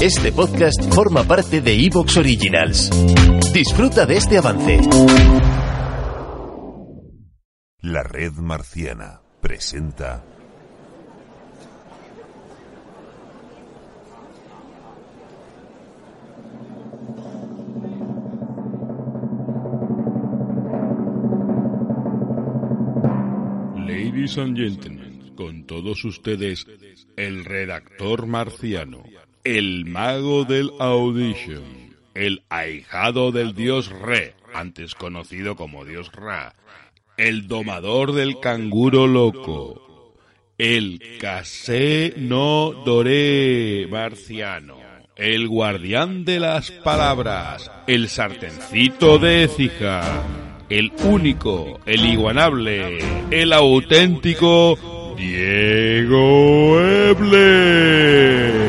[0.00, 2.88] Este podcast forma parte de Evox Originals.
[3.52, 4.80] Disfruta de este avance.
[7.82, 10.24] La red marciana presenta
[23.76, 26.66] Ladies and gentlemen, con todos ustedes,
[27.18, 29.02] el redactor marciano,
[29.44, 36.54] el mago del audition, el ahijado del dios Re, antes conocido como dios Ra,
[37.16, 40.14] el domador del canguro loco,
[40.58, 44.78] el casé no doré marciano,
[45.16, 50.02] el guardián de las palabras, el sartencito de Écija,
[50.68, 52.98] el único, el iguanable,
[53.30, 54.78] el auténtico
[55.16, 58.59] Diego Eble.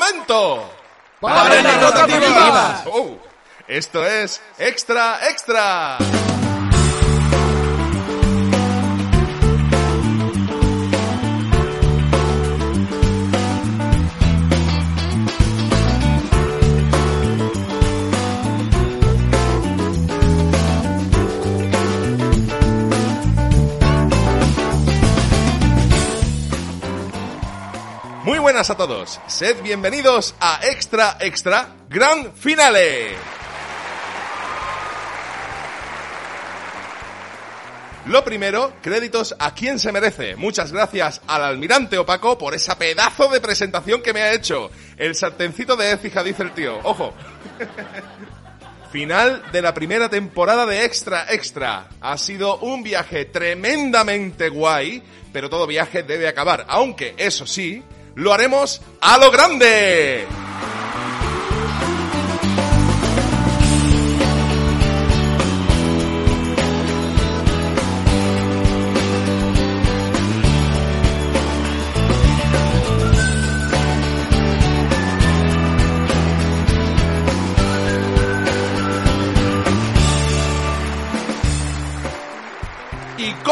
[0.00, 0.70] Momento!
[1.20, 2.84] ¡Para rotativas!
[2.86, 3.18] Oh,
[3.68, 5.98] esto es Extra Extra.
[28.60, 29.20] Buenas a todos.
[29.26, 33.12] Sed bienvenidos a Extra Extra Gran Finale.
[38.04, 40.36] Lo primero, créditos a quien se merece.
[40.36, 44.70] Muchas gracias al almirante opaco por esa pedazo de presentación que me ha hecho.
[44.98, 46.80] El sartencito de Écija, dice el tío.
[46.82, 47.14] Ojo.
[48.92, 51.88] Final de la primera temporada de Extra Extra.
[52.02, 56.66] Ha sido un viaje tremendamente guay, pero todo viaje debe acabar.
[56.68, 57.82] Aunque, eso sí,
[58.14, 60.26] lo haremos a lo grande.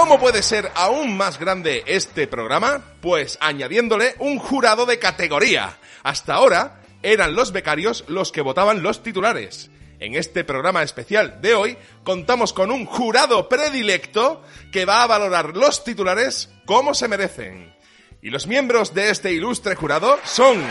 [0.09, 2.83] Cómo puede ser aún más grande este programa?
[3.03, 5.77] Pues añadiéndole un jurado de categoría.
[6.03, 9.71] Hasta ahora eran los becarios los que votaban los titulares.
[10.01, 14.43] En este programa especial de hoy contamos con un jurado predilecto
[14.73, 17.77] que va a valorar los titulares como se merecen.
[18.23, 20.65] Y los miembros de este ilustre jurado son...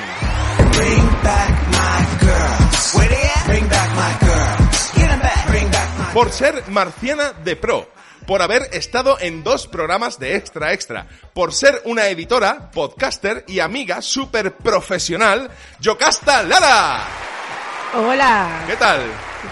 [6.12, 7.88] Por ser marciana de pro,
[8.28, 13.62] por haber estado en dos programas de Extra Extra, por ser una editora, podcaster y
[13.62, 15.50] amiga súper profesional,
[15.80, 17.08] Yocasta Lara.
[17.96, 18.66] Hola.
[18.68, 19.00] ¿Qué tal?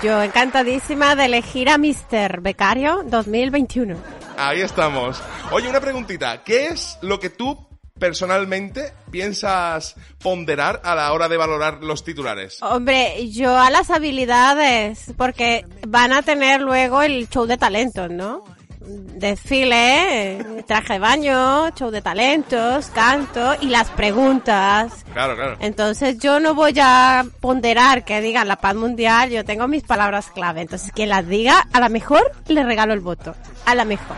[0.04, 2.42] Yo encantadísima de elegir a Mr.
[2.42, 3.96] Becario 2021.
[4.38, 5.22] Ahí estamos.
[5.52, 6.44] Oye, una preguntita.
[6.44, 7.66] ¿Qué es lo que tú
[7.98, 12.62] personalmente piensas ponderar a la hora de valorar los titulares?
[12.62, 18.44] Hombre, yo a las habilidades, porque van a tener luego el show de talentos, ¿no?
[18.88, 25.06] Desfile, traje de baño, show de talentos, canto y las preguntas.
[25.14, 25.58] Claro, claro.
[25.60, 30.30] Entonces yo no voy a ponderar que digan la paz mundial, yo tengo mis palabras
[30.32, 30.62] clave.
[30.62, 33.36] Entonces quien las diga, a la mejor le regalo el voto.
[33.66, 34.18] A la mejor.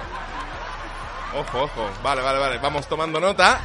[1.35, 1.89] Ojo, ojo.
[2.03, 2.57] Vale, vale, vale.
[2.57, 3.61] Vamos tomando nota.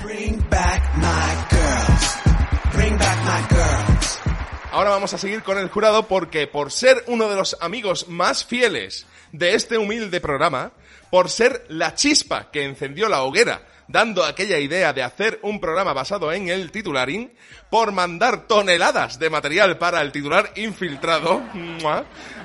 [4.73, 8.45] Ahora vamos a seguir con el jurado porque por ser uno de los amigos más
[8.45, 10.73] fieles de este humilde programa,
[11.13, 15.93] por ser la chispa que encendió la hoguera dando aquella idea de hacer un programa
[15.93, 17.31] basado en el titularín,
[17.69, 21.43] por mandar toneladas de material para el titular infiltrado,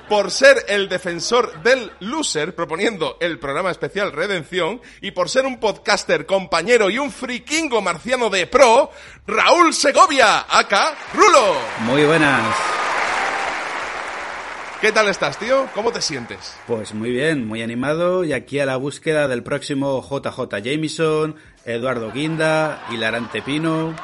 [0.09, 5.61] por ser el defensor del loser proponiendo el programa especial Redención y por ser un
[5.61, 8.91] podcaster compañero y un frikingo marciano de pro,
[9.25, 11.55] Raúl Segovia, acá Rulo.
[11.85, 12.86] Muy buenas.
[14.79, 15.67] ¿Qué tal estás, tío?
[15.73, 16.55] ¿Cómo te sientes?
[16.67, 21.35] Pues muy bien, muy animado y aquí a la búsqueda del próximo JJ Jameson,
[21.65, 23.95] Eduardo Guinda, Hilarante Pino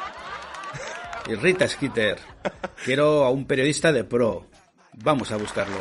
[1.28, 2.18] y Rita Skeeter.
[2.84, 4.48] Quiero a un periodista de pro.
[4.94, 5.76] Vamos a buscarlo.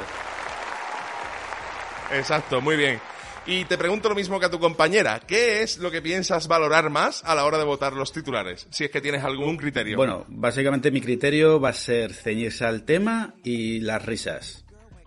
[2.12, 3.00] Exacto, muy bien.
[3.48, 5.20] Y te pregunto lo mismo que a tu compañera.
[5.20, 8.68] ¿Qué es lo que piensas valorar más a la hora de votar los titulares?
[8.70, 9.98] Si es que tienes algún criterio.
[9.98, 14.63] Bueno, básicamente mi criterio va a ser ceñirse al tema y las risas.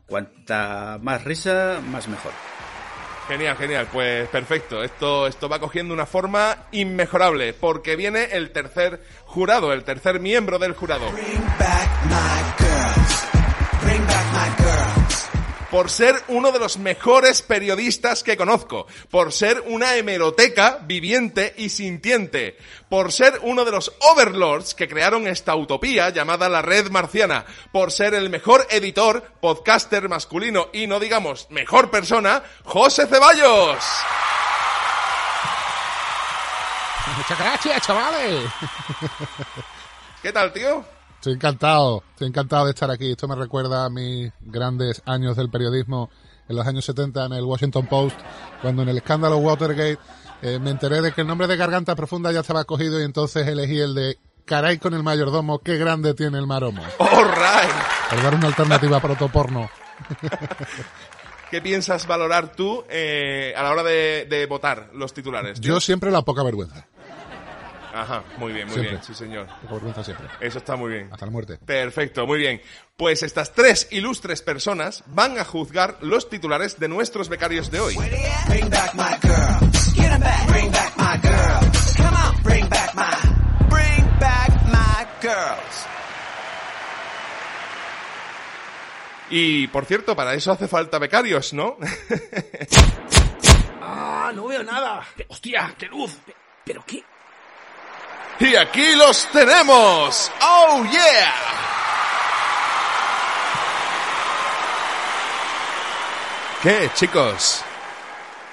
[0.06, 2.32] Cuanta más risa, más mejor.
[3.28, 3.88] Genial, genial.
[3.92, 4.82] Pues perfecto.
[4.82, 10.58] Esto, esto va cogiendo una forma inmejorable porque viene el tercer jurado, el tercer miembro
[10.58, 11.06] del jurado.
[15.70, 21.68] Por ser uno de los mejores periodistas que conozco, por ser una hemeroteca viviente y
[21.68, 22.56] sintiente,
[22.88, 27.92] por ser uno de los overlords que crearon esta utopía llamada la red marciana, por
[27.92, 33.84] ser el mejor editor, podcaster masculino y no digamos mejor persona, José Ceballos.
[37.16, 38.44] Muchas gracias, chavales.
[40.22, 40.95] ¿Qué tal, tío?
[41.26, 43.10] Estoy encantado, estoy encantado de estar aquí.
[43.10, 46.08] Esto me recuerda a mis grandes años del periodismo
[46.48, 48.16] en los años 70 en el Washington Post,
[48.62, 49.98] cuando en el escándalo Watergate
[50.42, 53.44] eh, me enteré de que el nombre de Garganta Profunda ya estaba cogido y entonces
[53.44, 56.80] elegí el de Caray con el mayordomo, qué grande tiene el maromo.
[56.98, 57.74] All right.
[58.08, 59.68] Para dar una alternativa protoporno.
[61.50, 65.60] ¿Qué piensas valorar tú eh, a la hora de, de votar los titulares?
[65.60, 65.74] tío?
[65.74, 66.86] Yo siempre la poca vergüenza.
[67.96, 68.90] Ajá, muy bien, muy Siempre.
[68.92, 69.46] bien, sí señor.
[69.70, 70.28] Vergüenza siempre.
[70.40, 71.08] Eso está muy bien.
[71.10, 71.56] Hasta la muerte.
[71.64, 72.60] Perfecto, muy bien.
[72.96, 77.96] Pues estas tres ilustres personas van a juzgar los titulares de nuestros becarios de hoy.
[78.48, 79.94] Bring back my girls.
[79.94, 80.46] Get back.
[80.48, 81.94] Bring back my girls.
[81.96, 82.42] Come on.
[82.42, 83.68] Bring back my.
[83.70, 85.86] Bring back my girls.
[89.30, 91.78] Y por cierto, para eso hace falta becarios, ¿no?
[93.88, 95.06] Ah, no veo nada.
[95.28, 96.18] Hostia, qué luz.
[96.64, 97.04] ¿Pero qué?
[98.40, 100.30] Y aquí los tenemos.
[100.42, 101.34] ¡Oh, yeah!
[106.62, 107.64] ¿Qué, chicos?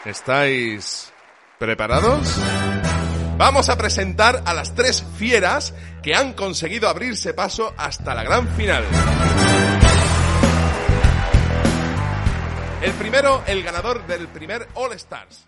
[0.05, 1.11] ¿Estáis
[1.57, 2.37] preparados?
[3.37, 8.47] Vamos a presentar a las tres fieras que han conseguido abrirse paso hasta la gran
[8.55, 8.83] final.
[12.81, 15.47] El primero, el ganador del primer All Stars.